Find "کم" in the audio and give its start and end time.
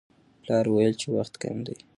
1.41-1.57